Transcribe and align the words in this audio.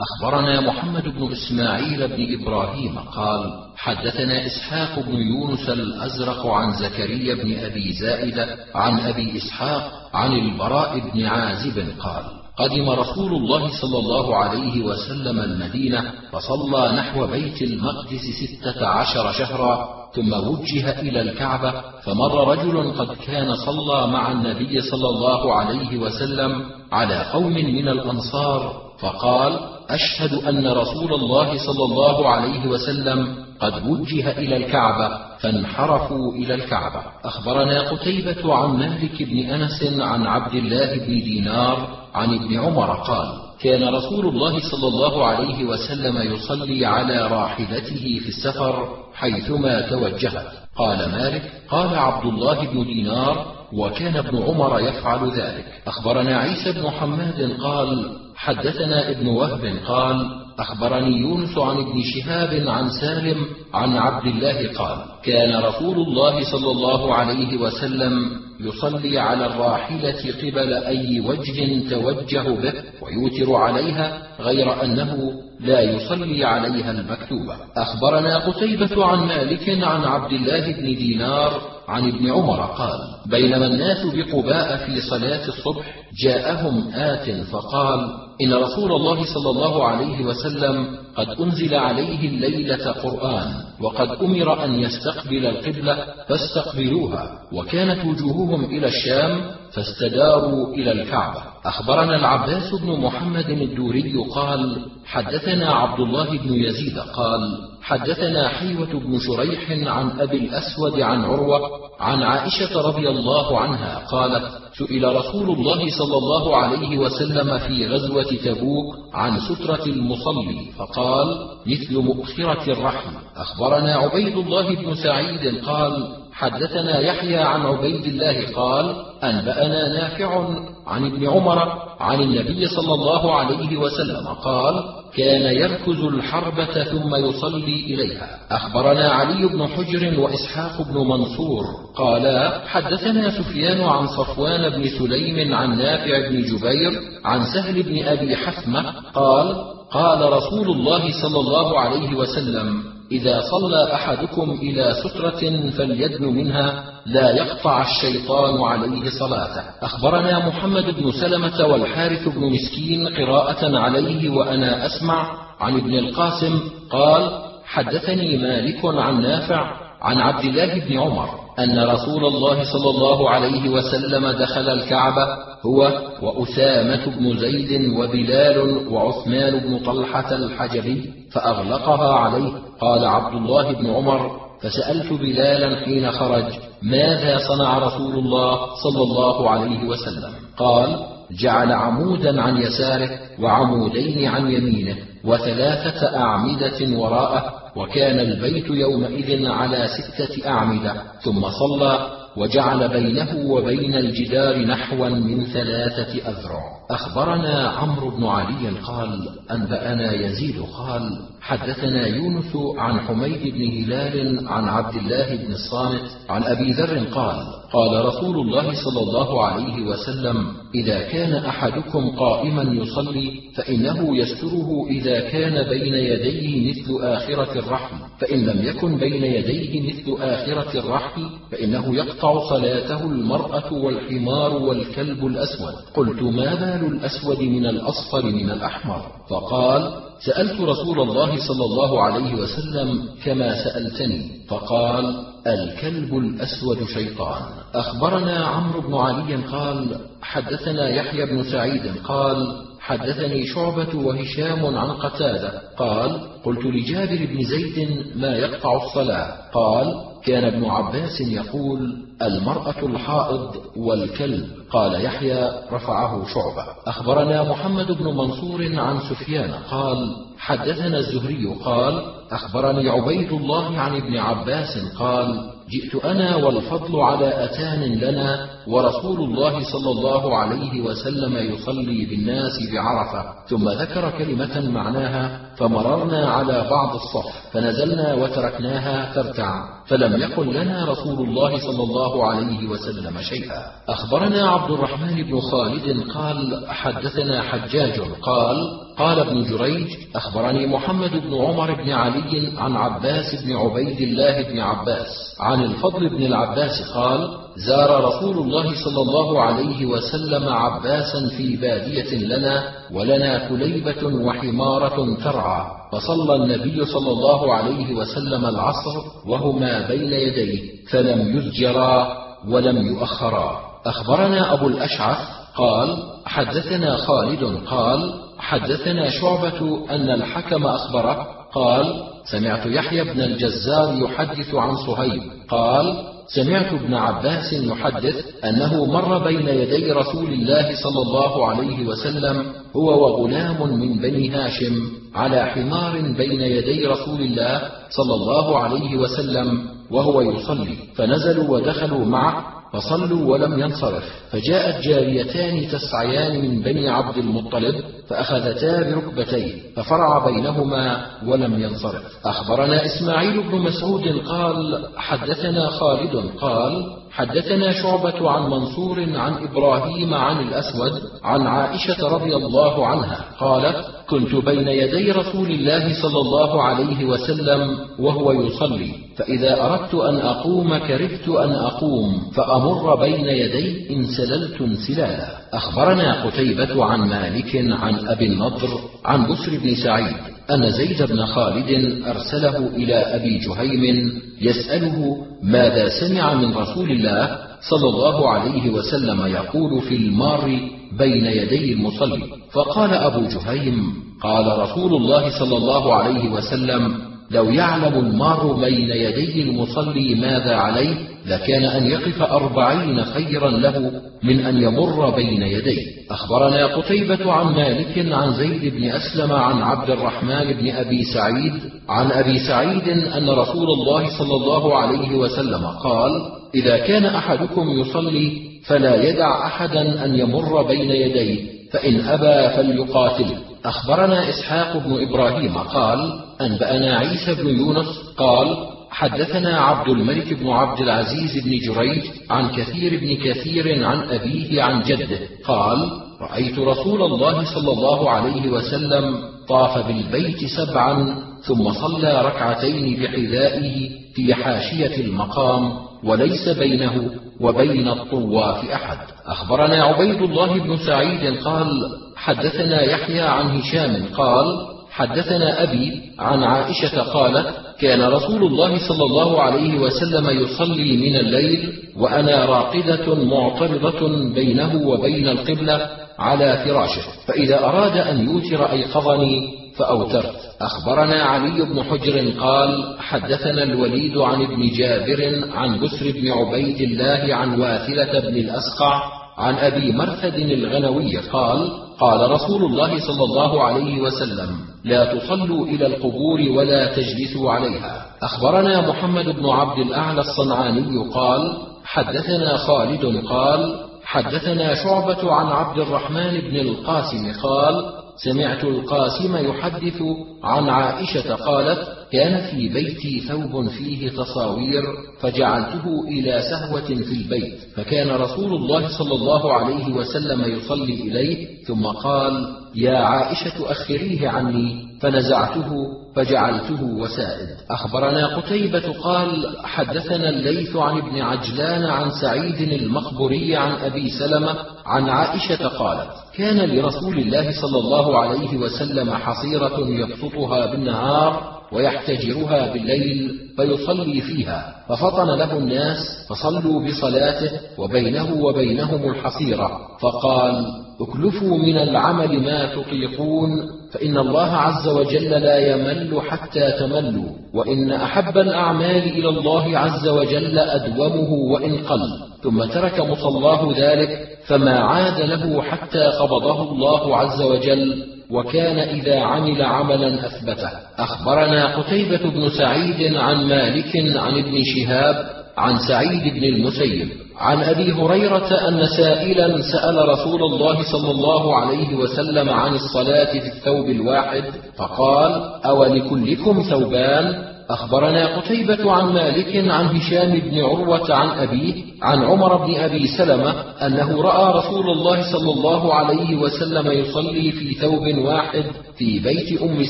أخبرنا 0.00 0.60
محمد 0.60 1.02
بن 1.02 1.32
إسماعيل 1.32 2.08
بن 2.08 2.40
إبراهيم 2.40 2.98
قال 2.98 3.52
حدثنا 3.76 4.46
إسحاق 4.46 4.98
بن 4.98 5.14
يونس 5.14 5.68
الأزرق 5.68 6.46
عن 6.46 6.72
زكريا 6.72 7.34
بن 7.34 7.58
أبي 7.58 7.92
زائدة 7.92 8.56
عن 8.74 9.00
أبي 9.00 9.36
إسحاق 9.36 9.92
عن 10.14 10.32
البراء 10.32 10.98
بن 10.98 11.24
عازب 11.26 11.86
قال 12.00 12.24
قدم 12.58 12.90
رسول 12.90 13.32
الله 13.34 13.70
صلى 13.80 13.98
الله 13.98 14.36
عليه 14.36 14.84
وسلم 14.84 15.38
المدينة 15.40 16.12
فصلى 16.32 16.92
نحو 16.96 17.26
بيت 17.26 17.62
المقدس 17.62 18.24
ستة 18.44 18.86
عشر 18.86 19.32
شهرا 19.32 19.88
ثم 20.14 20.32
وجه 20.32 21.00
إلى 21.00 21.20
الكعبة 21.20 21.72
فمر 22.02 22.48
رجل 22.48 22.92
قد 22.92 23.16
كان 23.26 23.54
صلى 23.54 24.06
مع 24.06 24.32
النبي 24.32 24.80
صلى 24.80 25.08
الله 25.08 25.54
عليه 25.54 25.98
وسلم 25.98 26.62
على 26.92 27.30
قوم 27.32 27.52
من 27.52 27.88
الأنصار 27.88 28.84
فقال 29.04 29.58
أشهد 29.90 30.32
أن 30.32 30.66
رسول 30.66 31.14
الله 31.14 31.58
صلى 31.66 31.84
الله 31.84 32.28
عليه 32.28 32.66
وسلم 32.66 33.44
قد 33.60 33.86
وجه 33.86 34.30
إلى 34.30 34.56
الكعبة 34.56 35.18
فانحرفوا 35.38 36.32
إلى 36.32 36.54
الكعبة. 36.54 37.02
أخبرنا 37.24 37.80
قتيبة 37.80 38.54
عن 38.54 38.76
مالك 38.76 39.22
بن 39.22 39.38
أنس 39.50 39.82
عن 40.00 40.26
عبد 40.26 40.54
الله 40.54 40.94
بن 40.94 41.06
دينار 41.06 41.88
عن 42.14 42.34
ابن 42.34 42.60
عمر 42.60 42.92
قال 42.94 43.28
كان 43.60 43.94
رسول 43.94 44.26
الله 44.28 44.58
صلى 44.70 44.88
الله 44.88 45.24
عليه 45.24 45.64
وسلم 45.64 46.34
يصلي 46.34 46.86
على 46.86 47.28
راحلته 47.28 48.20
في 48.22 48.28
السفر 48.28 48.88
حيثما 49.14 49.80
توجهت 49.80 50.46
قال 50.76 50.98
مالك 51.10 51.52
قال 51.68 51.98
عبد 51.98 52.26
الله 52.26 52.66
بن 52.72 52.84
دينار 52.84 53.54
وكان 53.72 54.16
ابن 54.16 54.42
عمر 54.42 54.80
يفعل 54.80 55.30
ذلك. 55.30 55.64
أخبرنا 55.86 56.38
عيسى 56.38 56.72
بن 56.72 56.90
حماد 56.90 57.56
قال 57.62 58.16
حدثنا 58.44 59.10
ابن 59.10 59.26
وهب 59.26 59.76
قال 59.86 60.26
أخبرني 60.58 61.16
يونس 61.20 61.58
عن 61.58 61.76
ابن 61.76 62.02
شهاب 62.14 62.68
عن 62.68 62.88
سالم 63.00 63.46
عن 63.74 63.96
عبد 63.96 64.26
الله 64.26 64.72
قال 64.72 64.98
كان 65.24 65.64
رسول 65.64 65.96
الله 65.96 66.44
صلى 66.52 66.70
الله 66.70 67.14
عليه 67.14 67.56
وسلم 67.56 68.30
يصلي 68.60 69.18
على 69.18 69.46
الراحلة 69.46 70.32
قبل 70.42 70.72
أي 70.74 71.20
وجه 71.20 71.88
توجه 71.90 72.42
به 72.42 72.72
ويوتر 73.02 73.54
عليها 73.54 74.22
غير 74.40 74.84
أنه 74.84 75.32
لا 75.60 75.80
يصلي 75.80 76.44
عليها 76.44 76.90
المكتوبة. 76.90 77.56
أخبرنا 77.76 78.38
قتيبة 78.38 79.04
عن 79.04 79.18
مالك 79.26 79.68
عن 79.68 80.04
عبد 80.04 80.32
الله 80.32 80.72
بن 80.72 80.84
دينار 80.84 81.73
عن 81.88 82.08
ابن 82.08 82.30
عمر 82.30 82.60
قال 82.60 82.98
بينما 83.26 83.66
الناس 83.66 84.06
بقباء 84.06 84.76
في 84.76 85.00
صلاة 85.00 85.48
الصبح 85.48 85.84
جاءهم 86.24 86.90
آت 86.94 87.30
فقال 87.30 88.00
إن 88.42 88.54
رسول 88.54 88.92
الله 88.92 89.24
صلى 89.34 89.50
الله 89.50 89.84
عليه 89.84 90.24
وسلم 90.24 90.98
قد 91.16 91.28
أنزل 91.40 91.74
عليه 91.74 92.28
الليلة 92.28 92.92
قرآن 92.92 93.52
وقد 93.80 94.08
أمر 94.22 94.64
أن 94.64 94.74
يستقبل 94.80 95.46
القبلة 95.46 96.06
فاستقبلوها 96.28 97.38
وكانت 97.52 98.04
وجوههم 98.04 98.64
إلى 98.64 98.86
الشام 98.86 99.50
فاستداروا 99.72 100.74
إلى 100.74 100.92
الكعبة. 100.92 101.42
أخبرنا 101.64 102.16
العباس 102.16 102.74
بن 102.82 103.00
محمد 103.00 103.50
الدوري 103.50 104.14
قال 104.34 104.86
حدثنا 105.06 105.70
عبد 105.72 106.00
الله 106.00 106.38
بن 106.38 106.54
يزيد 106.54 106.98
قال 106.98 107.58
حدثنا 107.82 108.48
حيوة 108.48 108.92
بن 108.92 109.18
شريح 109.18 109.88
عن 109.88 110.20
أبي 110.20 110.36
الأسود 110.36 111.00
عن 111.00 111.24
عروة 111.24 111.60
عن 112.00 112.22
عائشة 112.22 112.80
رضي 112.80 113.08
الله 113.08 113.60
عنها 113.60 114.06
قالت 114.10 114.44
سئل 114.78 115.16
رسول 115.16 115.50
الله 115.50 115.90
صلى 115.98 116.16
الله 116.16 116.56
عليه 116.56 116.98
وسلم 116.98 117.58
في 117.58 117.86
غزوة 117.86 118.36
تبوك 118.44 118.94
عن 119.14 119.40
سترة 119.40 119.84
المصلي 119.86 120.66
فقال 120.78 121.48
مثل 121.66 121.98
مؤخرة 121.98 122.72
الرحم. 122.72 123.10
أخبرنا 123.36 123.94
عبيد 123.94 124.36
الله 124.36 124.74
بن 124.74 124.94
سعيد 124.94 125.64
قال 125.64 126.16
حدثنا 126.32 127.00
يحيى 127.00 127.36
عن 127.38 127.60
عبيد 127.60 128.04
الله 128.04 128.52
قال 128.56 128.96
أنبأنا 129.24 129.88
نافع 129.88 130.48
عن 130.86 131.04
ابن 131.06 131.28
عمر 131.28 131.58
عن 132.00 132.20
النبي 132.20 132.66
صلى 132.66 132.94
الله 132.94 133.34
عليه 133.34 133.76
وسلم 133.76 134.26
قال 134.26 134.84
كان 135.16 135.54
يركز 135.56 136.00
الحربة 136.04 136.84
ثم 136.84 137.14
يصلي 137.14 137.76
إليها. 137.94 138.38
أخبرنا 138.50 139.08
علي 139.10 139.46
بن 139.46 139.66
حجر 139.66 140.20
وإسحاق 140.20 140.82
بن 140.82 140.94
منصور 141.08 141.64
قالا 141.96 142.60
حدثنا 142.66 143.30
سفيان 143.30 143.80
عن 143.80 144.06
صفوان 144.06 144.68
بن 144.68 144.88
سليم 144.98 145.54
عن 145.54 145.78
نافع 145.78 146.28
بن 146.28 146.42
جبير 146.42 146.92
عن 147.24 147.44
سهل 147.54 147.82
بن 147.82 148.04
أبي 148.04 148.36
حثمة 148.36 148.84
قال 149.14 149.56
قال 149.90 150.32
رسول 150.32 150.70
الله 150.70 151.22
صلى 151.22 151.40
الله 151.40 151.80
عليه 151.80 152.14
وسلم 152.14 152.82
إذا 153.14 153.40
صلى 153.50 153.94
أحدكم 153.94 154.50
إلى 154.62 154.94
سترة 155.04 155.70
فليدن 155.78 156.24
منها 156.24 156.84
لا 157.06 157.30
يقطع 157.30 157.82
الشيطان 157.82 158.62
عليه 158.62 159.10
صلاته. 159.18 159.62
أخبرنا 159.82 160.48
محمد 160.48 160.84
بن 160.84 161.12
سلمة 161.12 161.66
والحارث 161.66 162.28
بن 162.28 162.52
مسكين 162.52 163.08
قراءة 163.08 163.76
عليه 163.78 164.30
وأنا 164.30 164.86
أسمع 164.86 165.32
عن 165.60 165.76
ابن 165.76 165.94
القاسم 165.98 166.60
قال 166.90 167.22
حدثني 167.64 168.36
مالك 168.36 168.84
عن 168.84 169.22
نافع 169.22 169.70
عن 170.02 170.18
عبد 170.18 170.44
الله 170.44 170.74
بن 170.88 170.98
عمر 170.98 171.28
أن 171.58 171.78
رسول 171.78 172.24
الله 172.24 172.64
صلى 172.72 172.90
الله 172.90 173.30
عليه 173.30 173.68
وسلم 173.68 174.30
دخل 174.30 174.68
الكعبة 174.68 175.26
هو 175.66 175.92
وأسامة 176.22 177.06
بن 177.18 177.38
زيد 177.38 177.94
وبلال 177.98 178.88
وعثمان 178.88 179.58
بن 179.58 179.78
طلحة 179.78 180.34
الحجبي 180.34 181.10
فأغلقها 181.32 182.14
عليه. 182.14 182.52
قال 182.80 183.04
عبد 183.04 183.34
الله 183.34 183.72
بن 183.72 183.90
عمر 183.90 184.30
فسألت 184.62 185.12
بلالا 185.12 185.76
حين 185.76 186.10
خرج 186.10 186.44
ماذا 186.82 187.38
صنع 187.48 187.78
رسول 187.78 188.14
الله 188.18 188.58
صلى 188.82 189.02
الله 189.02 189.50
عليه 189.50 189.84
وسلم؟ 189.84 190.32
قال 190.56 190.96
جعل 191.30 191.72
عمودا 191.72 192.42
عن 192.42 192.56
يساره 192.56 193.10
وعمودين 193.40 194.28
عن 194.28 194.50
يمينه 194.50 194.96
وثلاثة 195.24 196.16
أعمدة 196.16 196.98
وراءه 196.98 197.54
وكان 197.76 198.20
البيت 198.20 198.70
يومئذ 198.70 199.46
على 199.46 199.88
ستة 199.88 200.48
أعمدة 200.48 200.94
ثم 201.22 201.40
صلى 201.50 202.06
وجعل 202.36 202.88
بينه 202.88 203.52
وبين 203.52 203.94
الجدار 203.94 204.58
نحوا 204.58 205.08
من 205.08 205.44
ثلاثة 205.44 206.30
أذرع. 206.30 206.62
أخبرنا 206.90 207.68
عمرو 207.68 208.10
بن 208.10 208.24
علي 208.26 208.68
قال 208.68 209.28
أنبأنا 209.50 210.12
يزيد 210.12 210.62
قال 210.78 211.18
حدثنا 211.40 212.06
يونس 212.06 212.56
عن 212.78 213.00
حميد 213.00 213.54
بن 213.54 213.84
هلال 213.84 214.48
عن 214.48 214.68
عبد 214.68 214.94
الله 214.94 215.36
بن 215.36 215.52
الصامت 215.52 216.10
عن 216.28 216.42
أبي 216.42 216.72
ذر 216.72 217.04
قال 217.04 217.46
قال 217.72 218.04
رسول 218.04 218.36
الله 218.40 218.84
صلى 218.84 219.00
الله 219.00 219.44
عليه 219.44 219.82
وسلم 219.86 220.46
إذا 220.74 221.00
كان 221.00 221.32
أحدكم 221.32 222.10
قائما 222.10 222.62
يصلي 222.62 223.40
فإنه 223.56 224.16
يستره 224.16 224.86
إذا 224.90 225.20
كان 225.20 225.68
بين 225.68 225.94
يديه 225.94 226.70
مثل 226.70 227.04
آخرة 227.04 227.58
الرحم 227.58 227.96
فإن 228.20 228.38
لم 228.38 228.68
يكن 228.68 228.96
بين 228.96 229.24
يديه 229.24 229.92
مثل 229.92 230.22
آخرة 230.22 230.78
الرحم 230.78 231.28
فإنه 231.52 231.96
يقطع 231.96 232.48
صلاته 232.48 233.04
المرأة 233.04 233.72
والحمار 233.72 234.56
والكلب 234.56 235.26
الأسود. 235.26 235.74
قلت 235.94 236.22
ما 236.22 236.54
بال 236.76 236.92
الأسود 236.92 237.40
من 237.40 237.66
الأصفر 237.66 238.24
من 238.24 238.50
الأحمر. 238.50 239.02
فقال 239.30 239.94
سألت 240.20 240.60
رسول 240.60 241.00
الله 241.00 241.36
صلى 241.48 241.64
الله 241.64 242.02
عليه 242.02 242.34
وسلم 242.34 243.08
كما 243.24 243.64
سألتني. 243.64 244.30
فقال 244.48 245.24
الكلب 245.46 246.18
الأسود 246.18 246.84
شيطان. 246.84 247.42
أخبرنا 247.74 248.44
عمرو 248.44 248.80
بن 248.80 248.94
علي 248.94 249.36
قال 249.36 250.00
حدثنا 250.22 250.88
يحيى 250.88 251.26
بن 251.26 251.44
سعيد 251.44 251.92
قال 252.04 252.64
حدثني 252.80 253.46
شعبة 253.46 253.98
وهشام 253.98 254.76
عن 254.76 254.90
قتادة 254.90 255.62
قال 255.76 256.20
قلت 256.44 256.64
لجابر 256.64 257.26
بن 257.26 257.44
زيد 257.44 258.06
ما 258.16 258.36
يقطع 258.36 258.84
الصلاة. 258.84 259.36
قال 259.52 260.00
كان 260.24 260.44
ابن 260.44 260.64
عباس 260.64 261.20
يقول 261.20 262.03
المرأة 262.22 262.78
الحائض 262.82 263.50
والكلب 263.76 264.48
قال 264.70 265.04
يحيى 265.04 265.50
رفعه 265.72 266.24
شعبة. 266.26 266.66
أخبرنا 266.86 267.42
محمد 267.50 267.92
بن 267.92 268.04
منصور 268.04 268.80
عن 268.80 269.00
سفيان 269.00 269.50
قال 269.70 270.16
حدثنا 270.38 270.98
الزهري 270.98 271.46
قال 271.64 272.02
أخبرني 272.30 272.88
عبيد 272.88 273.32
الله 273.32 273.78
عن 273.78 273.96
ابن 273.96 274.16
عباس 274.16 274.78
قال 274.98 275.53
جئت 275.70 276.04
أنا 276.04 276.36
والفضل 276.36 277.00
على 277.00 277.44
أتان 277.44 277.80
لنا 277.80 278.48
ورسول 278.66 279.20
الله 279.20 279.64
صلى 279.72 279.90
الله 279.90 280.36
عليه 280.36 280.80
وسلم 280.80 281.54
يصلي 281.54 282.04
بالناس 282.06 282.52
بعرفة. 282.72 283.24
ثم 283.48 283.68
ذكر 283.68 284.10
كلمة 284.18 284.70
معناها 284.70 285.40
فمررنا 285.56 286.28
على 286.28 286.66
بعض 286.70 286.94
الصف 286.94 287.50
فنزلنا 287.52 288.14
وتركناها 288.14 289.14
ترتع. 289.14 289.64
فلم 289.86 290.20
يقل 290.20 290.54
لنا 290.54 290.84
رسول 290.84 291.28
الله 291.28 291.58
صلى 291.58 291.82
الله 291.82 292.26
عليه 292.26 292.68
وسلم 292.68 293.20
شيئا. 293.20 293.62
أخبرنا 293.88 294.48
عبد 294.48 294.70
الرحمن 294.70 295.22
بن 295.22 295.40
خالد 295.40 296.10
قال 296.10 296.64
حدثنا 296.68 297.42
حجاج 297.42 298.00
قال 298.22 298.83
قال 298.98 299.18
ابن 299.18 299.42
جريج 299.44 299.86
أخبرني 300.16 300.66
محمد 300.66 301.10
بن 301.10 301.34
عمر 301.34 301.74
بن 301.74 301.90
علي 301.90 302.52
عن 302.58 302.76
عباس 302.76 303.44
بن 303.44 303.56
عبيد 303.56 304.00
الله 304.00 304.42
بن 304.42 304.60
عباس 304.60 305.36
عن 305.40 305.62
الفضل 305.64 306.08
بن 306.08 306.26
العباس 306.26 306.92
قال 306.94 307.28
زار 307.56 308.04
رسول 308.04 308.38
الله 308.38 308.84
صلى 308.84 309.02
الله 309.02 309.42
عليه 309.42 309.86
وسلم 309.86 310.48
عباسا 310.48 311.28
في 311.36 311.56
بادية 311.56 312.18
لنا 312.18 312.72
ولنا 312.92 313.48
كليبة 313.48 314.06
وحمارة 314.06 315.16
ترعى 315.24 315.66
فصلى 315.92 316.34
النبي 316.34 316.84
صلى 316.84 317.10
الله 317.10 317.54
عليه 317.54 317.94
وسلم 317.94 318.46
العصر 318.46 319.02
وهما 319.26 319.88
بين 319.88 320.12
يديه 320.12 320.60
فلم 320.90 321.36
يزجرا 321.36 322.24
ولم 322.48 322.86
يؤخرا. 322.86 323.60
أخبرنا 323.86 324.52
أبو 324.52 324.66
الأشعث 324.68 325.18
قال 325.56 325.96
حدثنا 326.26 326.96
خالد 326.96 327.44
قال 327.66 328.14
حدثنا 328.38 329.10
شعبة 329.10 329.86
أن 329.90 330.10
الحكم 330.10 330.66
أخبره 330.66 331.26
قال 331.54 332.02
سمعت 332.24 332.66
يحيى 332.66 333.04
بن 333.04 333.20
الجزار 333.20 333.94
يحدث 333.94 334.54
عن 334.54 334.76
صهيب 334.76 335.22
قال 335.48 335.96
سمعت 336.26 336.72
ابن 336.72 336.94
عباس 336.94 337.52
يحدث 337.52 338.44
أنه 338.44 338.84
مر 338.84 339.18
بين 339.18 339.48
يدي 339.48 339.92
رسول 339.92 340.32
الله 340.32 340.74
صلى 340.82 341.02
الله 341.02 341.46
عليه 341.46 341.86
وسلم 341.86 342.46
هو 342.76 343.04
وغلام 343.04 343.78
من 343.78 343.98
بني 343.98 344.30
هاشم 344.30 344.88
على 345.14 345.46
حمار 345.46 346.00
بين 346.00 346.40
يدي 346.40 346.86
رسول 346.86 347.20
الله 347.20 347.62
صلى 347.90 348.14
الله 348.14 348.58
عليه 348.58 348.96
وسلم 348.96 349.68
وهو 349.90 350.20
يصلي 350.20 350.76
فنزلوا 350.96 351.48
ودخلوا 351.48 352.04
معه 352.04 352.53
فصلوا 352.74 353.32
ولم 353.32 353.60
ينصرف. 353.60 354.04
فجاءت 354.30 354.84
جاريتان 354.84 355.68
تسعيان 355.68 356.42
من 356.42 356.62
بني 356.62 356.88
عبد 356.88 357.18
المطلب 357.18 357.74
فأخذتا 358.08 358.82
بركبتيه 358.90 359.52
ففرع 359.76 360.26
بينهما 360.26 361.06
ولم 361.26 361.62
ينصرف. 361.62 362.26
أخبرنا 362.26 362.84
إسماعيل 362.84 363.42
بن 363.42 363.58
مسعود 363.58 364.02
قال 364.26 364.88
حدثنا 364.96 365.70
خالد 365.70 366.30
قال 366.40 367.04
حدثنا 367.10 367.72
شعبة 367.72 368.30
عن 368.30 368.50
منصور 368.50 369.00
عن 369.16 369.32
إبراهيم 369.44 370.14
عن 370.14 370.48
الأسود 370.48 370.92
عن 371.24 371.46
عائشة 371.46 372.08
رضي 372.08 372.36
الله 372.36 372.86
عنها 372.86 373.24
قالت 373.38 373.93
كنت 374.08 374.34
بين 374.34 374.68
يدي 374.68 375.10
رسول 375.12 375.50
الله 375.50 376.02
صلى 376.02 376.20
الله 376.20 376.62
عليه 376.62 377.04
وسلم 377.04 377.76
وهو 377.98 378.32
يصلي 378.32 378.90
فإذا 379.16 379.62
أردت 379.62 379.94
أن 379.94 380.16
أقوم 380.16 380.78
كرهت 380.78 381.28
أن 381.28 381.52
أقوم 381.52 382.30
فأمر 382.34 382.94
بين 382.94 383.26
يدي 383.26 383.94
انسللت 383.96 384.60
انسلالا. 384.60 385.28
أخبرنا 385.52 386.24
قتيبة 386.24 386.84
عن 386.84 387.00
مالك 387.08 387.56
عن 387.56 388.08
أبي 388.08 388.26
النضر 388.26 388.68
عن 389.04 389.26
بسر 389.26 389.58
بن 389.62 389.74
سعيد 389.74 390.16
أن 390.50 390.70
زيد 390.70 391.02
بن 391.02 391.26
خالد 391.26 392.02
أرسله 392.06 392.66
إلى 392.76 392.94
أبي 392.94 393.38
جهيم 393.38 394.12
يسأله 394.40 395.16
ماذا 395.42 395.88
سمع 395.88 396.34
من 396.34 396.54
رسول 396.54 396.90
الله 396.90 397.38
صلى 397.70 397.88
الله 397.88 398.28
عليه 398.30 398.70
وسلم 398.70 399.26
يقول 399.26 399.82
في 399.82 399.94
المار 399.96 400.60
بين 400.98 401.26
يدي 401.26 401.72
المصلي. 401.72 402.22
فقال 402.52 402.90
أبو 402.94 403.20
جهيم 403.20 403.94
قال 404.22 404.58
رسول 404.58 404.94
الله 404.94 405.38
صلى 405.38 405.56
الله 405.56 405.94
عليه 405.94 406.28
وسلم 406.28 406.98
لو 407.30 407.50
يعلم 407.50 407.98
المار 407.98 408.52
بين 408.52 408.90
يدي 408.90 409.42
المصلي 409.42 410.14
ماذا 410.14 410.54
عليه 410.54 410.94
لكان 411.26 411.64
أن 411.64 411.86
يقف 411.86 412.22
أربعين 412.22 413.04
خيرا 413.04 413.50
له 413.50 413.90
من 414.22 414.40
أن 414.40 414.62
يمر 414.62 415.10
بين 415.10 415.42
يديه. 415.42 415.82
أخبرنا 416.10 416.66
قتيبة 416.66 417.32
عن 417.32 417.54
مالك 417.54 418.12
عن 418.12 418.32
زيد 418.32 418.74
بن 418.74 418.84
أسلم 418.84 419.32
عن 419.32 419.62
عبد 419.62 419.90
الرحمن 419.90 420.52
بن 420.52 420.70
أبي 420.70 421.02
سعيد 421.04 421.52
عن 421.88 422.12
أبي 422.12 422.38
سعيد 422.38 422.88
أن 422.88 423.30
رسول 423.30 423.70
الله 423.70 424.18
صلى 424.18 424.34
الله 424.36 424.78
عليه 424.78 425.16
وسلم 425.16 425.66
قال 425.66 426.10
إذا 426.54 426.76
كان 426.76 427.04
أحدكم 427.04 427.80
يصلي 427.80 428.53
فلا 428.66 429.08
يدع 429.08 429.46
أحدا 429.46 430.04
أن 430.04 430.18
يمر 430.18 430.62
بين 430.62 430.90
يديه 430.90 431.54
فإن 431.72 432.00
أبى 432.00 432.56
فليقاتله 432.56 433.38
أخبرنا 433.64 434.28
إسحاق 434.28 434.76
بن 434.76 435.02
إبراهيم 435.08 435.58
قال 435.58 436.12
أنبأنا 436.40 436.98
عيسى 436.98 437.34
بن 437.34 437.48
يونس 437.48 437.86
قال 438.16 438.56
حدثنا 438.90 439.60
عبد 439.60 439.88
الملك 439.88 440.34
بن 440.34 440.50
عبد 440.50 440.80
العزيز 440.80 441.44
بن 441.44 441.50
جريج 441.58 442.02
عن 442.30 442.48
كثير 442.48 443.00
بن 443.00 443.16
كثير 443.16 443.84
عن 443.84 444.00
أبيه 444.10 444.62
عن 444.62 444.82
جده 444.82 445.18
قال 445.44 445.90
رأيت 446.20 446.58
رسول 446.58 447.02
الله 447.02 447.44
صلى 447.54 447.72
الله 447.72 448.10
عليه 448.10 448.48
وسلم 448.50 449.18
طاف 449.48 449.86
بالبيت 449.86 450.44
سبعا 450.44 451.16
ثم 451.42 451.72
صلى 451.72 452.22
ركعتين 452.22 452.96
بحذائه 453.02 453.90
في 454.14 454.34
حاشية 454.34 455.04
المقام 455.04 455.72
وليس 456.04 456.48
بينه 456.48 457.10
وبين 457.40 457.88
الطواف 457.88 458.70
أحد. 458.70 458.98
أخبرنا 459.26 459.84
عبيد 459.84 460.22
الله 460.22 460.58
بن 460.58 460.76
سعيد 460.76 461.40
قال 461.44 461.68
حدثنا 462.16 462.82
يحيى 462.82 463.20
عن 463.20 463.60
هشام 463.60 464.04
قال 464.16 464.46
حدثنا 464.90 465.62
أبي 465.62 466.02
عن 466.18 466.42
عائشة 466.42 467.02
قالت 467.02 467.46
كان 467.80 468.02
رسول 468.02 468.42
الله 468.42 468.88
صلى 468.88 469.04
الله 469.04 469.42
عليه 469.42 469.78
وسلم 469.78 470.42
يصلي 470.42 470.96
من 470.96 471.16
الليل 471.16 471.72
وأنا 471.96 472.44
راقدة 472.44 473.14
معترضة 473.14 474.08
بينه 474.34 474.88
وبين 474.88 475.28
القبلة 475.28 475.90
على 476.18 476.62
فراشه 476.64 477.02
فإذا 477.26 477.64
أراد 477.64 477.96
أن 477.96 478.24
يوتر 478.30 478.72
أيقظني 478.72 479.63
فأوترت 479.76 480.34
أخبرنا 480.60 481.22
علي 481.22 481.64
بن 481.64 481.82
حجر 481.82 482.40
قال 482.40 482.96
حدثنا 482.98 483.62
الوليد 483.62 484.18
عن 484.18 484.42
ابن 484.42 484.70
جابر 484.78 485.50
عن 485.52 485.80
بسر 485.80 486.12
بن 486.12 486.32
عبيد 486.32 486.80
الله 486.80 487.34
عن 487.34 487.60
واثلة 487.60 488.20
بن 488.20 488.36
الأسقع 488.36 489.02
عن 489.38 489.54
أبي 489.54 489.92
مرثد 489.92 490.34
الغنوي 490.34 491.16
قال 491.16 491.72
قال 491.98 492.30
رسول 492.30 492.64
الله 492.64 492.98
صلى 492.98 493.24
الله 493.24 493.62
عليه 493.62 494.00
وسلم 494.00 494.56
لا 494.84 495.14
تصلوا 495.14 495.66
إلى 495.66 495.86
القبور 495.86 496.40
ولا 496.56 496.94
تجلسوا 496.94 497.52
عليها. 497.52 498.06
أخبرنا 498.22 498.88
محمد 498.88 499.24
بن 499.24 499.46
عبد 499.46 499.78
الأعلى 499.78 500.20
الصنعاني 500.20 501.10
قال 501.14 501.56
حدثنا 501.84 502.56
خالد 502.56 503.26
قال 503.26 503.80
حدثنا 504.04 504.74
شعبة 504.74 505.32
عن 505.32 505.46
عبد 505.46 505.78
الرحمن 505.78 506.40
بن 506.40 506.56
القاسم 506.56 507.32
قال 507.42 508.03
سمعت 508.16 508.64
القاسم 508.64 509.36
يحدث 509.36 510.02
عن 510.44 510.68
عائشة 510.68 511.34
قالت 511.34 511.88
كان 512.12 512.40
في 512.50 512.68
بيتي 512.68 513.20
ثوب 513.20 513.68
فيه 513.68 514.08
تصاوير 514.10 514.82
فجعلته 515.20 515.84
إلى 516.08 516.42
سهوة 516.50 516.86
في 516.86 517.12
البيت 517.12 517.54
فكان 517.76 518.10
رسول 518.10 518.52
الله 518.54 518.98
صلى 518.98 519.14
الله 519.14 519.52
عليه 519.52 519.92
وسلم 519.94 520.44
يصلي 520.44 520.94
إليه 520.94 521.64
ثم 521.66 521.86
قال 521.86 522.46
يا 522.74 522.98
عائشة 522.98 523.70
أخريه 523.70 524.28
عني. 524.28 524.84
فنزعته 525.00 525.70
فجعلته 526.16 526.84
وسائد. 526.84 527.48
أخبرنا 527.70 528.36
قتيبة 528.36 528.92
قال 528.92 529.56
حدثنا 529.64 530.28
الليث 530.28 530.76
عن 530.76 530.98
ابن 530.98 531.20
عجلان 531.20 531.84
عن 531.84 532.10
سعيد 532.10 532.72
المقبري 532.72 533.56
عن 533.56 533.72
أبي 533.72 534.10
سلمة 534.10 534.56
عن 534.86 535.08
عائشة 535.08 535.68
قالت 535.68 536.23
كان 536.36 536.56
لرسول 536.56 537.18
الله 537.18 537.52
صلى 537.62 537.78
الله 537.78 538.18
عليه 538.18 538.56
وسلم 538.56 539.10
حصيرة 539.10 539.88
يبسطها 539.88 540.66
بالنهار 540.66 541.54
ويحتجرها 541.72 542.72
بالليل 542.72 543.38
فيصلي 543.56 544.20
فيها 544.20 544.74
ففطن 544.88 545.26
له 545.26 545.58
الناس 545.58 545.98
فصلوا 546.28 546.86
بصلاته 546.86 547.50
وبينه 547.78 548.34
وبينهم 548.44 549.10
الحصيرة 549.10 549.80
فقال 550.00 550.66
اكلفوا 551.00 551.58
من 551.58 551.78
العمل 551.78 552.42
ما 552.42 552.74
تطيقون 552.74 553.50
فإن 553.92 554.18
الله 554.18 554.50
عز 554.56 554.88
وجل 554.88 555.30
لا 555.30 555.56
يمل 555.58 556.20
حتى 556.20 556.72
تملوا 556.78 557.28
وإن 557.54 557.92
أحب 557.92 558.38
الأعمال 558.38 559.02
إلى 559.02 559.28
الله 559.28 559.78
عز 559.78 560.08
وجل 560.08 560.58
أدومه 560.58 561.30
وإن 561.32 561.76
قل 561.76 562.00
ثم 562.44 562.64
ترك 562.64 563.00
مصلاه 563.00 563.72
ذلك 563.76 564.28
فما 564.46 564.78
عاد 564.78 565.20
له 565.20 565.62
حتى 565.62 566.04
قبضه 566.20 566.62
الله 566.72 567.16
عز 567.16 567.42
وجل 567.42 568.04
وكان 568.30 568.78
إذا 568.78 569.20
عمل 569.20 569.62
عملا 569.62 570.26
أثبته. 570.26 570.70
أخبرنا 570.98 571.76
قتيبة 571.76 572.30
بن 572.30 572.48
سعيد 572.58 573.14
عن 573.14 573.48
مالك 573.48 573.96
عن 574.16 574.38
ابن 574.38 574.62
شهاب 574.64 575.26
عن 575.56 575.78
سعيد 575.88 576.34
بن 576.34 576.44
المسيب 576.44 577.08
عن 577.38 577.62
أبي 577.62 577.92
هريرة 577.92 578.68
أن 578.68 578.86
سائلا 578.86 579.62
سأل 579.62 580.08
رسول 580.08 580.42
الله 580.42 580.82
صلى 580.92 581.10
الله 581.10 581.56
عليه 581.56 581.94
وسلم 581.94 582.50
عن 582.50 582.74
الصلاة 582.74 583.32
في 583.32 583.46
الثوب 583.46 583.90
الواحد 583.90 584.44
فقال 584.76 585.32
أولكلكم 585.64 586.62
ثوبان؟ 586.70 587.53
أخبرنا 587.70 588.36
قتيبة 588.36 588.92
عن 588.92 589.12
مالك 589.12 589.70
عن 589.70 589.86
هشام 589.96 590.38
بن 590.38 590.60
عروة 590.60 591.14
عن 591.14 591.28
أبيه 591.28 591.74
عن 592.02 592.22
عمر 592.24 592.56
بن 592.66 592.74
أبي 592.76 593.06
سلمة 593.06 593.50
أنه 593.86 594.22
رأى 594.22 594.58
رسول 594.58 594.90
الله 594.90 595.32
صلى 595.32 595.50
الله 595.50 595.94
عليه 595.94 596.36
وسلم 596.36 596.90
يصلي 596.92 597.52
في 597.52 597.74
ثوب 597.74 598.18
واحد 598.18 598.64
في 598.98 599.18
بيت 599.18 599.62
أم 599.62 599.84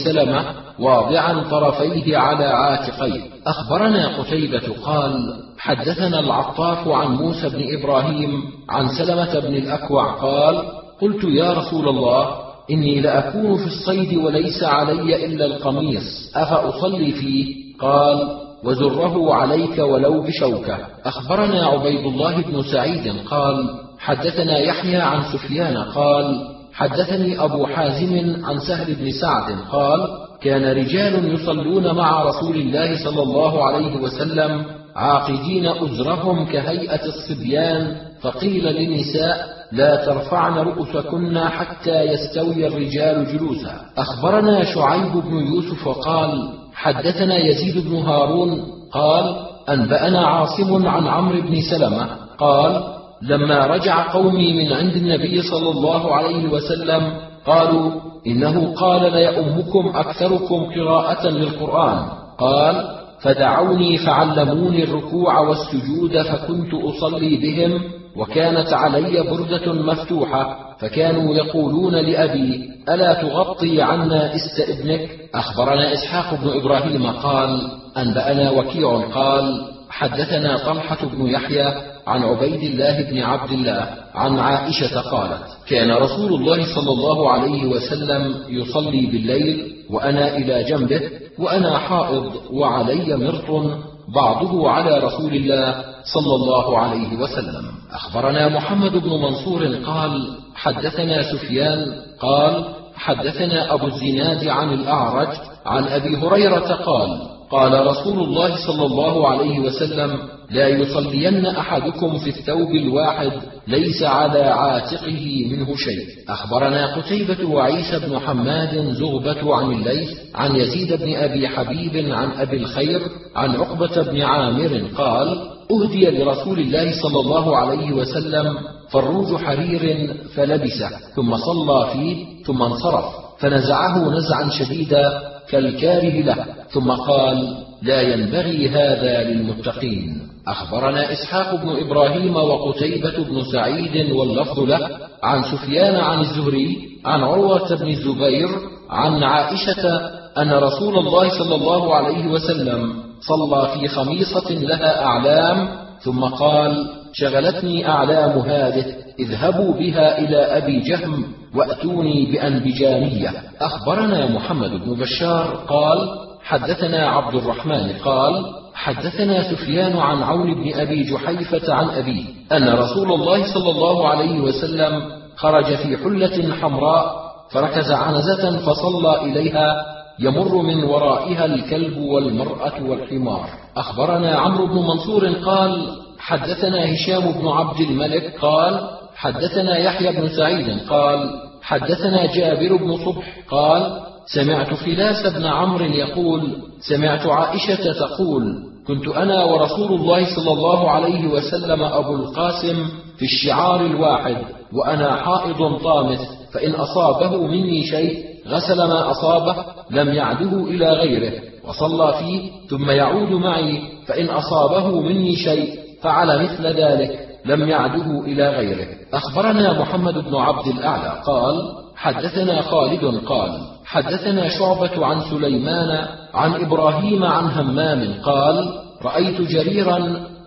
سلمة 0.05 0.45
واضعا 0.79 1.43
طرفيه 1.51 2.17
على 2.19 2.45
عاتقيه. 2.45 3.21
أخبرنا 3.47 4.19
قتيبة 4.19 4.63
قال 4.85 5.35
حدثنا 5.59 6.21
العطاف 6.21 6.89
عن 6.89 7.15
موسى 7.15 7.49
بن 7.49 7.79
إبراهيم 7.79 8.43
عن 8.69 8.89
سلمة 8.89 9.39
بن 9.41 9.55
الأكوع 9.55 10.05
قال 10.13 10.63
قلت 11.01 11.25
يا 11.25 11.53
رسول 11.53 11.89
الله 11.89 12.29
إني 12.71 13.01
لأكون 13.01 13.57
في 13.57 13.67
الصيد 13.67 14.17
وليس 14.19 14.63
علي 14.63 15.27
إلا 15.27 15.47
القميص 15.47 16.33
أفأصلي 16.37 17.13
فيه؟ 17.13 17.64
قال 17.79 18.45
وزره 18.65 19.35
عليك 19.35 19.79
ولو 19.79 20.23
بشوكة. 20.23 20.79
أخبرنا 21.05 21.67
عبيد 21.67 22.07
الله 22.07 22.43
بن 22.43 22.63
سعيد 22.63 23.13
قال 23.31 23.71
حدثنا 23.99 24.59
يحيى 24.59 24.97
عن 24.97 25.23
سفيان 25.33 25.77
قال 25.77 26.55
حدثني 26.73 27.45
أبو 27.45 27.67
حازم 27.67 28.45
عن 28.45 28.59
سهل 28.59 28.95
بن 28.95 29.11
سعد 29.11 29.57
قال 29.73 30.09
كان 30.41 30.65
رجال 30.65 31.35
يصلون 31.35 31.95
مع 31.95 32.23
رسول 32.23 32.57
الله 32.57 33.05
صلى 33.05 33.23
الله 33.23 33.65
عليه 33.65 33.97
وسلم 33.97 34.65
عاقدين 34.97 35.67
أزرهم 35.67 36.47
كهيئة 36.47 37.01
الصبيان 37.07 37.97
فقيل 38.21 38.65
للنساء 38.65 39.54
لا 39.73 40.05
ترفعن 40.07 40.59
رؤوسكن 40.59 41.39
حتى 41.39 42.03
يستوي 42.03 42.67
الرجال 42.67 43.27
جلوسا. 43.27 43.81
أخبرنا 43.99 44.65
شعيب 44.65 45.13
بن 45.13 45.35
يوسف 45.47 45.89
قال 45.89 46.49
حدثنا 46.75 47.37
يزيد 47.37 47.89
بن 47.89 47.97
هارون 47.97 48.61
قال 48.93 49.37
أنبأنا 49.69 50.27
عاصم 50.27 50.87
عن 50.87 51.07
عمرو 51.07 51.41
بن 51.41 51.61
سلمة 51.71 52.07
قال 52.39 52.83
لما 53.23 53.67
رجع 53.67 54.13
قومي 54.13 54.53
من 54.53 54.73
عند 54.73 54.93
النبي 54.93 55.43
صلى 55.43 55.71
الله 55.71 56.15
عليه 56.15 56.49
وسلم 56.49 57.13
قالوا 57.47 57.91
إنه 58.27 58.75
قال 58.75 59.13
ليؤمكم 59.13 59.93
أكثركم 59.95 60.67
قراءة 60.75 61.29
للقرآن. 61.29 62.09
قال 62.39 63.04
فدعوني 63.25 63.99
فعلموني 63.99 64.85
الركوع 64.85 65.39
والسجود 65.41 66.23
فكنت 66.23 66.75
أصلي 66.75 67.37
بهم 67.37 67.81
وكانت 68.17 68.73
علي 68.73 69.23
بردة 69.23 69.73
مفتوحة 69.73 70.75
فكانوا 70.79 71.35
يقولون 71.35 71.95
لأبي 71.95 72.71
ألا 72.89 73.13
تغطي 73.23 73.83
عنا 73.83 74.35
إست 74.35 74.61
ابنك؟ 74.69 75.09
أخبرنا 75.35 75.93
إسحاق 75.93 76.35
بن 76.35 76.61
إبراهيم 76.61 77.07
قال 77.07 77.71
أنبأنا 77.97 78.51
وكيع 78.51 79.01
قال 79.15 79.67
حدثنا 79.91 80.57
طلحة 80.67 80.99
بن 81.07 81.27
يحيى 81.27 81.94
عن 82.07 82.23
عبيد 82.23 82.63
الله 82.63 83.03
بن 83.03 83.23
عبد 83.23 83.53
الله 83.53 83.89
عن 84.15 84.39
عائشة 84.39 85.01
قالت: 85.01 85.43
كان 85.69 85.91
رسول 85.91 86.35
الله 86.35 86.75
صلى 86.75 86.91
الله 86.91 87.31
عليه 87.31 87.67
وسلم 87.67 88.35
يصلي 88.49 89.07
بالليل 89.07 89.73
وأنا 89.91 90.37
إلى 90.37 90.65
جنبه 90.65 91.01
وأنا 91.39 91.79
حائض 91.79 92.33
وعلي 92.53 93.17
مرط 93.17 93.81
بعضه 94.15 94.71
على 94.71 94.99
رسول 94.99 95.35
الله 95.35 95.85
صلى 96.15 96.35
الله 96.35 96.79
عليه 96.79 97.17
وسلم. 97.17 97.65
أخبرنا 97.93 98.49
محمد 98.49 98.93
بن 98.93 99.11
منصور 99.11 99.67
قال 99.87 100.29
حدثنا 100.55 101.33
سفيان 101.33 101.93
قال 102.21 102.65
حدثنا 102.95 103.75
أبو 103.75 103.87
الزناد 103.87 104.49
عن 104.49 104.73
الأعرج 104.73 105.29
عن 105.67 105.85
أبي 105.85 106.17
هريرة 106.17 106.75
قال 106.75 107.34
قال 107.55 107.87
رسول 107.87 108.19
الله 108.21 108.67
صلى 108.67 108.87
الله 108.87 109.29
عليه 109.29 109.59
وسلم 109.61 110.19
لا 110.51 110.69
يصلين 110.69 111.47
أحدكم 111.47 112.19
في 112.19 112.31
الثوب 112.31 112.71
الواحد 112.71 113.33
ليس 113.69 114.03
على 114.03 114.43
عاتقه 114.43 115.47
منه 115.51 115.67
شيء. 115.77 116.07
أخبرنا 116.29 116.97
قتيبة 116.97 117.49
وعيسى 117.49 117.99
بن 118.07 118.19
حماد 118.19 118.93
زغبة 118.93 119.55
عن 119.57 119.73
الليث 119.73 120.11
عن 120.35 120.57
يزيد 120.57 120.93
بن 120.93 121.15
أبي 121.15 121.49
حبيب 121.49 122.13
عن 122.13 122.29
أبي 122.41 122.57
الخير 122.57 123.01
عن 123.37 123.51
عقبة 123.57 124.03
بن 124.03 124.23
عامر 124.23 124.83
قال 124.97 125.29
أهدي 125.71 126.11
لرسول 126.11 126.59
الله 126.59 126.93
صلى 127.03 127.21
الله 127.21 127.57
عليه 127.57 127.93
وسلم 127.93 128.47
فروج 128.91 129.37
حرير 129.37 130.15
فلبسه 130.35 130.89
ثم 131.17 131.37
صلى 131.37 131.89
فيه 131.93 132.17
ثم 132.47 132.63
انصرف 132.63 133.05
فنزعه 133.39 134.11
نزعا 134.11 134.49
شديدا 134.49 135.34
كالكاره 135.51 136.23
له. 136.23 136.47
ثم 136.71 136.91
قال 136.91 137.57
لا 137.83 138.01
ينبغي 138.03 138.69
هذا 138.69 139.25
للمتقين. 139.25 140.35
أخبرنا 140.49 141.13
إسحاق 141.13 141.55
بن 141.55 141.69
إبراهيم 141.87 142.37
وقتيبة 142.37 143.25
بن 143.25 143.45
سعيد 143.53 144.13
واللفظ 144.13 144.61
له 144.61 144.89
عن 145.23 145.43
سفيان 145.43 145.97
عن 145.97 146.21
الزهري 146.21 146.79
عن 147.05 147.23
عروة 147.23 147.75
بن 147.75 147.89
الزبير 147.89 148.49
عن 148.91 149.23
عائشة 149.23 150.11
أن 150.39 150.53
رسول 150.53 150.99
الله 150.99 151.29
صلى 151.39 151.55
الله 151.55 151.95
عليه 151.95 152.27
وسلم 152.27 152.95
صلى 153.21 153.69
في 153.69 153.89
خميصة 153.89 154.51
لها 154.51 155.05
أعلام 155.05 155.69
ثم 156.01 156.25
قال 156.25 156.87
شغلتني 157.15 157.89
أعلام 157.89 158.39
هذه 158.39 158.85
اذهبوا 159.19 159.75
بها 159.75 160.19
إلى 160.19 160.37
أبي 160.37 160.81
جهم 160.81 161.25
وأتوني 161.55 162.33
بأنبجانية. 162.33 163.31
أخبرنا 163.61 164.31
محمد 164.31 164.71
بن 164.71 164.95
بشار 164.95 165.65
قال 165.69 166.09
حدثنا 166.43 167.09
عبد 167.09 167.35
الرحمن 167.35 167.93
قال 168.05 168.45
حدثنا 168.75 169.51
سفيان 169.51 169.97
عن 169.97 170.23
عون 170.23 170.55
بن 170.55 170.81
أبي 170.81 171.03
جحيفة 171.03 171.75
عن 171.75 171.89
أبيه 171.89 172.25
أن 172.53 172.69
رسول 172.69 173.13
الله 173.13 173.55
صلى 173.55 173.71
الله 173.71 174.09
عليه 174.09 174.41
وسلم 174.41 175.03
خرج 175.37 175.65
في 175.65 175.97
حلة 175.97 176.55
حمراء 176.55 177.25
فركز 177.51 177.93
عنزة 177.93 178.59
فصلى 178.59 179.23
إليها 179.23 179.87
يمر 180.19 180.63
من 180.63 180.85
ورائها 180.85 181.45
الكلب 181.45 181.99
والمرأة 181.99 182.83
والحمار. 182.83 183.49
أخبرنا 183.77 184.35
عمرو 184.35 184.67
بن 184.67 184.75
منصور 184.75 185.29
قال 185.29 186.04
حدثنا 186.19 186.95
هشام 186.95 187.33
بن 187.33 187.49
عبد 187.49 187.81
الملك 187.81 188.39
قال 188.41 188.81
حدثنا 189.17 189.79
يحيى 189.79 190.13
بن 190.13 190.29
سعيد 190.29 190.81
قال 190.89 191.31
حدثنا 191.63 192.27
جابر 192.35 192.77
بن 192.77 192.97
صبح 193.05 193.25
قال 193.51 194.01
سمعت 194.27 194.75
فلاس 194.75 195.27
بن 195.27 195.45
عمرو 195.45 195.85
يقول 195.85 196.57
سمعت 196.89 197.27
عائشة 197.27 197.93
تقول 197.93 198.45
كنت 198.87 199.09
أنا 199.09 199.45
ورسول 199.45 199.93
الله 199.93 200.37
صلى 200.37 200.53
الله 200.53 200.91
عليه 200.91 201.27
وسلم 201.27 201.83
أبو 201.83 202.15
القاسم 202.15 202.87
في 203.19 203.25
الشعار 203.25 203.81
الواحد 203.87 204.37
وأنا 204.73 205.17
حائض 205.17 205.79
طامث 205.83 206.21
فإن 206.53 206.71
أصابه 206.75 207.47
مني 207.47 207.83
شيء 207.87 208.25
غسل 208.49 208.77
ما 208.77 209.11
أصابه 209.11 209.57
لم 209.91 210.09
يعده 210.15 210.65
إلى 210.65 210.89
غيره 210.91 211.33
وصلى 211.69 212.15
فيه 212.19 212.51
ثم 212.71 212.91
يعود 212.91 213.31
معي 213.31 213.83
فإن 214.07 214.27
أصابه 214.27 215.01
مني 215.01 215.37
شيء 215.37 215.84
فعل 216.05 216.43
مثل 216.43 216.67
ذلك 216.67 217.29
لم 217.47 217.69
يعده 217.69 218.21
إلى 218.21 218.49
غيره. 218.49 218.87
أخبرنا 219.15 219.81
محمد 219.81 220.15
بن 220.15 220.37
عبد 220.37 220.67
الأعلى 220.67 221.23
قال 221.27 221.85
حدثنا 221.97 222.63
خالد 222.63 223.21
قال 223.27 223.61
حدثنا 223.85 224.49
شعبة 224.49 225.07
عن 225.07 225.21
سليمان 225.21 226.07
عن 226.35 226.55
إبراهيم 226.55 227.25
عن 227.25 227.45
همام 227.45 228.15
قال 228.23 228.81
رأيت 229.03 229.41
جريرا 229.41 229.99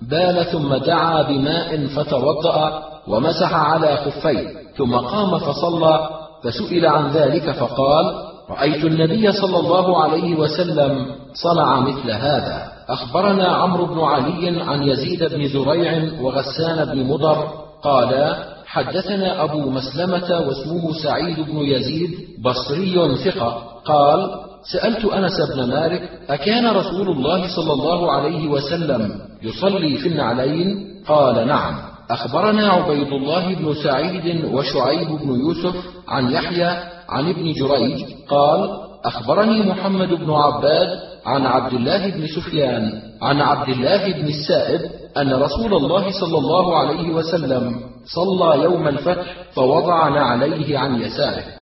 بال 0.02 0.46
ثم 0.46 0.76
دعا 0.76 1.22
بماء 1.22 1.88
فتوضأ 1.88 2.84
ومسح 3.08 3.54
على 3.54 3.98
خفيه 3.98 4.48
ثم 4.78 4.96
قام 4.96 5.38
فصلى 5.38 6.10
فسئل 6.44 6.86
عن 6.86 7.12
ذلك 7.12 7.52
فقال 7.52 8.06
رأيت 8.50 8.86
النبي 8.86 9.32
صلى 9.32 9.60
الله 9.60 10.04
عليه 10.04 10.36
وسلم 10.36 11.06
صنع 11.34 11.80
مثل 11.80 12.12
هذا. 12.12 12.77
أخبرنا 12.90 13.48
عمرو 13.48 13.86
بن 13.86 14.00
علي 14.00 14.62
عن 14.62 14.84
يزيد 14.84 15.24
بن 15.24 15.48
زريع 15.48 16.22
وغسان 16.22 16.86
بن 16.86 17.04
مضر 17.04 17.48
قالا 17.84 18.58
حدثنا 18.66 19.44
أبو 19.44 19.70
مسلمة 19.70 20.40
واسمه 20.48 20.94
سعيد 21.04 21.40
بن 21.40 21.58
يزيد 21.58 22.10
بصري 22.44 23.16
ثقة. 23.16 23.64
قال 23.86 24.30
سألت 24.72 25.06
أنس 25.06 25.42
بن 25.56 25.70
مالك 25.70 26.10
أكان 26.30 26.68
رسول 26.68 27.10
الله 27.10 27.56
صلى 27.56 27.74
الله 27.74 28.12
عليه 28.12 28.48
وسلم 28.48 29.12
يصلي 29.44 29.98
في 29.98 30.08
النعلين؟ 30.08 30.88
قال 31.08 31.48
نعم. 31.48 31.76
أخبرنا 32.10 32.70
عبيد 32.70 33.14
الله 33.14 33.54
بن 33.54 33.74
سعيد 33.84 34.46
وشعيب 34.46 35.08
بن 35.08 35.40
يوسف 35.40 35.76
عن 36.08 36.32
يحيى 36.32 36.70
عن 37.10 37.30
ابن 37.30 37.54
جريج 37.54 38.06
قال 38.30 38.70
أخبرني 39.06 39.64
محمد 39.64 40.10
بن 40.10 40.32
عباد 40.32 41.07
عن 41.26 41.46
عبد 41.46 41.74
الله 41.74 42.10
بن 42.10 42.28
سفيان 42.28 43.02
عن 43.22 43.42
عبد 43.42 43.70
الله 43.70 44.12
بن 44.12 44.28
السائب 44.28 44.82
أن 45.18 45.34
رسول 45.34 45.74
الله 45.74 46.12
صلى 46.12 46.38
الله 46.38 46.78
عليه 46.78 47.10
وسلم 47.14 47.80
صلى 48.06 48.64
يوم 48.64 48.88
الفتح 48.88 49.26
فوضع 49.54 50.10
نعليه 50.10 50.78
عن 50.78 51.02
يساره. 51.02 51.57